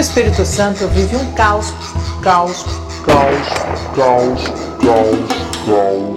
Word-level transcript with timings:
Espírito 0.00 0.46
Santo 0.46 0.80
eu 0.84 0.88
vivi 0.88 1.14
um 1.14 1.32
caos, 1.32 1.74
caos, 2.22 2.64
caos, 3.04 3.48
caos, 3.94 4.42
caos, 4.82 5.20
caos, 5.66 6.09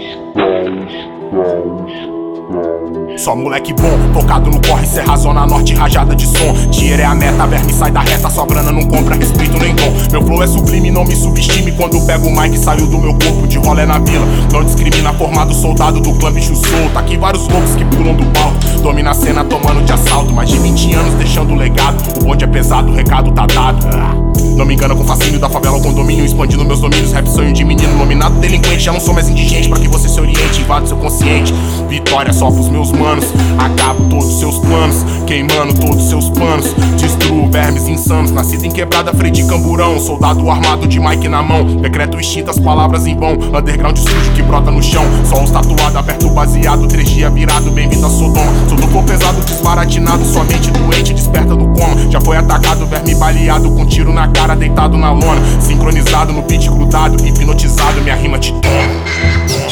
Só 3.23 3.33
moleque 3.37 3.71
bom, 3.71 3.97
tocado 4.11 4.51
no 4.51 4.59
corre, 4.67 4.85
serra, 4.85 5.15
zona 5.15 5.45
norte, 5.45 5.73
rajada 5.73 6.13
de 6.13 6.27
som. 6.27 6.51
Dinheiro 6.69 7.03
é 7.03 7.05
a 7.05 7.15
meta, 7.15 7.47
verme 7.47 7.71
sai 7.71 7.89
da 7.89 8.01
reta, 8.01 8.29
só 8.29 8.45
grana 8.45 8.69
não 8.69 8.83
compra 8.83 9.15
respeito 9.15 9.57
nem 9.59 9.73
dom. 9.75 9.93
Meu 10.11 10.21
flow 10.21 10.43
é 10.43 10.47
sublime, 10.47 10.91
não 10.91 11.05
me 11.05 11.15
subestime. 11.15 11.71
Quando 11.71 12.05
pego 12.05 12.27
o 12.27 12.37
mic, 12.37 12.57
saiu 12.57 12.85
do 12.85 12.99
meu 12.99 13.13
corpo, 13.13 13.47
de 13.47 13.57
rolé 13.57 13.85
na 13.85 13.97
vila. 13.97 14.25
Não 14.51 14.65
discrimina, 14.65 15.13
formado 15.13 15.53
soldado 15.53 16.01
do 16.01 16.13
clã 16.15 16.33
bicho 16.33 16.53
solto. 16.53 16.99
Aqui 16.99 17.15
vários 17.15 17.47
loucos 17.47 17.73
que 17.75 17.85
pulam 17.85 18.13
do 18.13 18.25
palco. 18.33 18.57
Domina 18.81 19.11
a 19.11 19.13
cena 19.13 19.45
tomando 19.45 19.85
de 19.85 19.93
assalto, 19.93 20.33
mais 20.33 20.49
de 20.49 20.59
20 20.59 20.93
anos 20.93 21.13
deixando 21.13 21.55
legado. 21.55 22.19
O 22.19 22.25
bonde 22.25 22.43
é 22.43 22.47
pesado, 22.47 22.91
o 22.91 22.93
recado 22.93 23.31
tá 23.31 23.45
dado. 23.45 24.22
Não 24.55 24.65
me 24.65 24.75
engana 24.75 24.95
com 24.95 25.03
fascínio 25.03 25.39
da 25.39 25.49
favela 25.49 25.75
ao 25.75 25.81
condomínio, 25.81 26.23
expandindo 26.23 26.63
meus 26.63 26.79
domínios. 26.79 27.11
Rap 27.11 27.27
sonho 27.27 27.51
de 27.53 27.63
menino, 27.63 27.95
nominado 27.97 28.39
delinquente. 28.39 28.83
Já 28.83 28.93
não 28.93 28.99
sou 28.99 29.13
mais 29.13 29.27
indigente, 29.27 29.67
pra 29.67 29.79
que 29.79 29.87
você 29.87 30.07
se 30.07 30.19
oriente, 30.19 30.61
invade 30.61 30.87
seu 30.87 30.97
consciente. 30.97 31.53
Vitória 31.89 32.31
só 32.31 32.51
pros 32.51 32.69
meus 32.69 32.91
manos, 32.91 33.25
acabo 33.57 34.09
todos 34.09 34.39
seus 34.39 34.59
planos, 34.59 35.05
queimando 35.25 35.73
todos 35.73 36.07
seus 36.09 36.29
panos. 36.29 36.73
Destruo 36.97 37.49
vermes 37.49 37.87
insanos, 37.87 38.31
nascido 38.31 38.65
em 38.65 38.71
quebrada, 38.71 39.13
freio 39.13 39.33
de 39.33 39.43
camburão. 39.45 39.99
Soldado 39.99 40.49
armado 40.49 40.87
de 40.87 40.99
mic 40.99 41.27
na 41.27 41.41
mão, 41.41 41.65
decreto 41.65 42.19
extinto 42.19 42.51
as 42.51 42.59
palavras 42.59 43.07
em 43.07 43.17
vão. 43.17 43.33
Underground 43.33 43.97
sujo 43.97 44.31
que 44.35 44.43
brota 44.43 44.69
no 44.69 44.83
chão, 44.83 45.03
só 45.25 45.43
os 45.43 45.51
tatuado, 45.51 45.97
aperto 45.97 46.29
baseado. 46.29 46.87
Três 46.87 47.09
dias 47.09 47.33
virado, 47.33 47.71
bem-vindo 47.71 48.05
a 48.05 48.09
Sodoma. 48.09 48.51
Sou 48.67 48.77
do 48.77 48.87
pesado, 49.03 49.39
desbaratinado, 49.41 50.25
somente 50.25 50.69
doente, 50.71 51.13
desperta 51.13 51.55
do 51.55 51.67
coma. 51.67 51.95
Já 52.09 52.19
foi 52.19 52.37
atacado, 52.37 52.85
verme 52.85 53.15
baleado, 53.15 53.71
com 53.71 53.85
tiro 53.85 54.11
na 54.11 54.27
cara, 54.27 54.42
deitado 54.49 54.97
na 54.97 55.11
lona. 55.11 55.41
Sincronizado 55.61 56.33
no 56.33 56.41
beat 56.41 56.65
grudado, 56.65 57.25
hipnotizado, 57.25 58.01
minha 58.01 58.15
rima 58.15 58.37
te 58.37 58.51
toma 58.53 59.63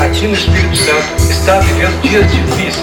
aqui 0.00 0.26
no 0.28 0.34
Espírito 0.34 0.76
Santo 0.76 1.30
está 1.30 1.58
vivendo 1.60 2.00
dias 2.02 2.30
difíceis. 2.30 2.78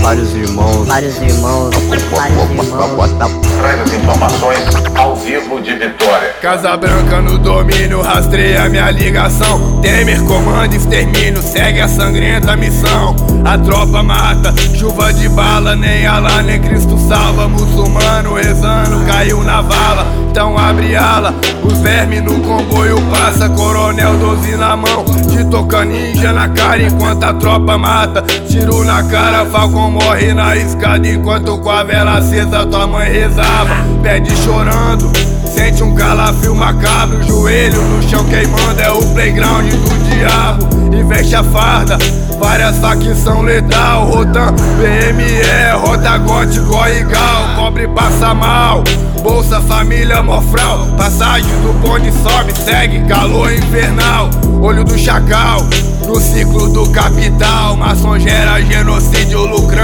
Vários 0.00 0.34
irmãos, 0.34 0.86
vários 0.86 1.18
irmãos, 1.18 1.74
vários 1.76 2.08
irmãos. 2.08 3.10
Traz 3.58 3.80
as 3.80 3.92
informações 3.92 4.60
ao 4.94 5.16
vivo 5.16 5.60
de 5.60 5.74
Vitória. 5.74 6.03
Casa 6.44 6.76
Branca 6.76 7.22
no 7.22 7.38
domínio, 7.38 8.02
rastreia 8.02 8.68
minha 8.68 8.90
ligação. 8.90 9.80
Temer, 9.80 10.22
comando, 10.24 10.74
extermínio, 10.74 11.42
segue 11.42 11.80
a 11.80 11.88
sangrenta 11.88 12.54
missão. 12.54 13.16
A 13.46 13.56
tropa 13.56 14.02
mata, 14.02 14.52
chuva 14.74 15.10
de 15.10 15.26
bala, 15.26 15.74
nem 15.74 16.06
Alá, 16.06 16.42
nem 16.42 16.60
Cristo 16.60 16.98
salva. 16.98 17.48
Muçulmano 17.48 18.34
rezando, 18.34 19.06
caiu 19.06 19.42
na 19.42 19.62
vala. 19.62 20.06
Então 20.30 20.58
abre 20.58 20.94
ala, 20.94 21.34
os 21.64 21.78
vermes 21.78 22.22
no 22.22 22.38
comboio 22.40 23.00
passa. 23.10 23.48
Coronel 23.48 24.14
12 24.18 24.56
na 24.56 24.76
mão, 24.76 25.02
de 25.26 25.44
toca 25.46 25.82
ninja 25.86 26.30
na 26.30 26.50
cara 26.50 26.82
enquanto 26.82 27.24
a 27.24 27.32
tropa 27.32 27.78
mata. 27.78 28.20
Tiro 28.50 28.84
na 28.84 29.02
cara, 29.04 29.46
Falcon 29.46 29.92
morre 29.92 30.34
na 30.34 30.54
escada 30.54 31.08
enquanto 31.08 31.56
com 31.56 31.70
a 31.70 31.82
vela 31.82 32.18
acesa 32.18 32.66
tua 32.66 32.86
mãe 32.86 33.10
rezava. 33.10 33.76
Pede 34.02 34.30
chorando. 34.44 35.33
Sente 35.54 35.84
um 35.84 35.94
calafrio 35.94 36.52
macabro, 36.52 37.22
joelho 37.22 37.80
no 37.80 38.02
chão 38.02 38.24
queimando, 38.24 38.80
é 38.80 38.90
o 38.90 39.00
playground 39.12 39.70
do 39.70 40.10
diabo. 40.10 40.68
E 40.92 41.02
veste 41.04 41.36
a 41.36 41.44
farda, 41.44 41.96
várias 42.40 42.76
facção 42.78 43.42
letal. 43.42 44.06
Rotan, 44.06 44.52
PME, 44.52 45.80
Rota 45.80 46.18
Gote, 46.18 46.58
Goigal, 46.58 47.54
cobre 47.54 47.86
passa 47.86 48.34
mal. 48.34 48.82
Bolsa 49.22 49.60
Família 49.60 50.22
Mofral, 50.24 50.88
passagem 50.98 51.48
do 51.62 51.72
bonde 51.74 52.12
sobe, 52.12 52.52
segue 52.52 53.06
calor 53.06 53.52
infernal. 53.52 54.28
Olho 54.60 54.84
do 54.84 54.98
chacal, 54.98 55.60
no 56.04 56.20
ciclo 56.20 56.68
do 56.68 56.90
capital. 56.90 57.76
Maçom 57.76 58.18
gera 58.18 58.60
genocídio 58.60 59.46
lucrando 59.46 59.83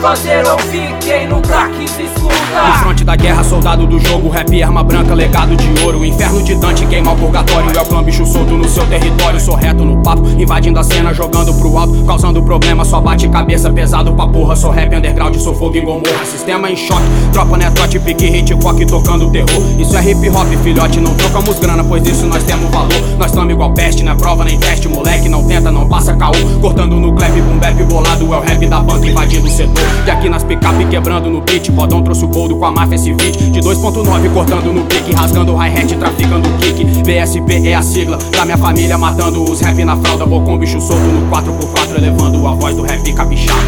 Fazer 0.00 0.46
ouvir 0.48 0.96
quem 1.00 1.28
nunca 1.28 1.68
quis 1.76 1.90
escutar. 1.98 2.68
No 2.68 2.74
fronte 2.78 3.04
da 3.04 3.14
guerra, 3.14 3.29
soldado 3.50 3.84
do 3.84 3.98
jogo, 3.98 4.28
rap, 4.28 4.62
arma 4.62 4.84
branca, 4.84 5.12
legado 5.12 5.56
de 5.56 5.82
ouro. 5.82 6.04
Inferno 6.04 6.40
de 6.40 6.54
Dante, 6.54 6.86
queima 6.86 7.10
o 7.10 7.16
purgatório. 7.16 7.76
É 7.76 7.82
o 7.82 7.84
clã 7.84 8.00
bicho 8.00 8.24
solto 8.24 8.54
no 8.56 8.68
seu 8.68 8.86
território. 8.86 9.40
Sou 9.40 9.56
reto 9.56 9.84
no 9.84 10.00
papo, 10.04 10.22
invadindo 10.38 10.78
a 10.78 10.84
cena, 10.84 11.12
jogando 11.12 11.52
pro 11.54 11.76
alto, 11.76 12.04
causando 12.04 12.40
problema. 12.40 12.84
Só 12.84 13.00
bate 13.00 13.28
cabeça 13.28 13.68
pesado 13.68 14.12
pra 14.12 14.28
porra. 14.28 14.54
Sou 14.54 14.70
rap 14.70 14.94
underground, 14.94 15.34
sou 15.36 15.52
fogo 15.52 15.76
em 15.76 15.84
gomorra. 15.84 16.24
Sistema 16.24 16.70
em 16.70 16.76
choque, 16.76 17.02
tropa 17.32 17.56
netrote, 17.56 17.98
pique, 17.98 18.24
hitchcock, 18.24 18.86
tocando 18.86 19.28
terror. 19.30 19.62
Isso 19.76 19.96
é 19.96 20.10
hip 20.10 20.30
hop, 20.30 20.46
filhote, 20.62 21.00
não 21.00 21.12
trocamos 21.14 21.58
grana, 21.58 21.82
pois 21.82 22.06
isso 22.06 22.26
nós 22.26 22.44
temos 22.44 22.70
valor. 22.70 23.18
Nós 23.18 23.32
tamo 23.32 23.50
igual 23.50 23.72
peste, 23.72 24.04
na 24.04 24.14
prova 24.14 24.44
nem 24.44 24.60
teste, 24.60 24.88
moleque. 24.88 25.28
Não 25.28 25.42
tenta, 25.42 25.72
não 25.72 25.88
passa 25.88 26.14
caô. 26.14 26.34
Cortando 26.60 26.94
no 26.94 27.12
clap, 27.14 27.32
boom 27.40 27.58
bap 27.58 27.82
bolado. 27.82 28.32
É 28.32 28.36
o 28.36 28.40
rap 28.40 28.64
da 28.68 28.78
banca 28.78 29.08
invadindo 29.08 29.48
o 29.48 29.50
setor. 29.50 29.84
E 30.06 30.10
aqui 30.10 30.28
nas 30.28 30.44
picape 30.44 30.84
quebrando 30.84 31.28
no 31.28 31.40
beat. 31.40 31.68
Podão 31.72 32.00
trouxe 32.00 32.24
o 32.24 32.28
gold 32.28 32.54
com 32.54 32.64
a 32.64 32.70
máfia 32.70 32.94
esse 32.94 33.12
beat. 33.12 33.39
De 33.50 33.60
2.9 33.60 34.32
cortando 34.32 34.72
no 34.72 34.84
pique, 34.84 35.12
rasgando 35.12 35.54
hi-hat, 35.54 35.96
traficando 35.96 36.48
kick. 36.58 36.84
BSP 37.02 37.68
é 37.68 37.74
a 37.74 37.82
sigla 37.82 38.18
da 38.36 38.44
minha 38.44 38.58
família, 38.58 38.96
matando 38.96 39.42
os 39.42 39.60
rap 39.60 39.82
na 39.84 39.96
fralda. 39.96 40.26
Bocão, 40.26 40.58
bicho 40.58 40.80
solto 40.80 41.02
no 41.02 41.30
4x4, 41.30 41.96
elevando 41.96 42.46
a 42.46 42.54
voz 42.54 42.76
do 42.76 42.82
rap 42.82 43.12
caprichado. 43.12 43.60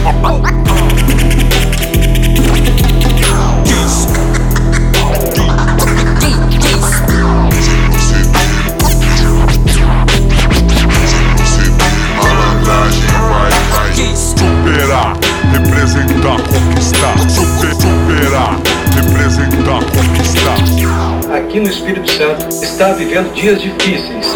Espírito 21.72 22.12
Santo 22.12 22.48
está 22.62 22.92
vivendo 22.92 23.32
dias 23.32 23.60
difíceis. 23.60 24.26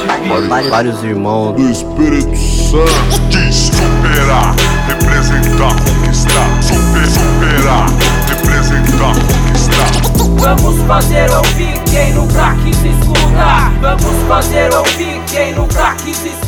vários, 0.49 0.71
vários 0.71 1.05
irmãos. 1.05 1.53
Do 1.55 1.71
Espírito 1.71 2.35
Santo. 2.35 3.21
Diz 3.29 3.55
superar, 3.55 4.55
representar, 4.89 5.77
conquistar. 5.85 6.63
Super, 6.63 7.07
superar, 7.07 7.87
representar, 8.29 9.15
conquistar. 9.15 10.07
Vamos 10.41 10.81
fazer 10.87 11.31
ouvir 11.31 11.79
quem 11.91 12.15
nunca 12.15 12.55
quis 12.65 12.79
escutar. 12.79 13.71
Vamos 13.83 14.29
fazer 14.29 14.75
ouvir 14.75 15.21
quem 15.31 15.55
nunca 15.55 15.95
quis 15.97 16.17
escutar. 16.25 16.46